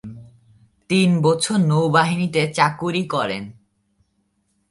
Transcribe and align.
তিন 0.89 1.09
বছর 1.21 1.57
নৌবাহিনীতে 1.61 2.41
চাকুরী 2.53 3.03
করেন। 3.07 3.43